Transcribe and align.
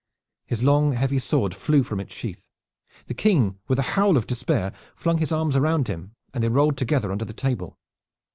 His 0.47 0.63
long 0.63 0.93
heavy 0.93 1.19
sword 1.19 1.53
flew 1.53 1.83
from 1.83 1.99
its 1.99 2.11
sheath. 2.11 2.49
The 3.05 3.13
King, 3.13 3.59
with 3.67 3.77
a 3.77 3.83
howl 3.93 4.17
of 4.17 4.25
despair, 4.25 4.73
flung 4.95 5.19
his 5.19 5.31
arms 5.31 5.55
round 5.55 5.87
him, 5.87 6.15
and 6.33 6.43
they 6.43 6.49
rolled 6.49 6.75
together 6.77 7.11
under 7.11 7.23
the 7.25 7.33
table. 7.33 7.77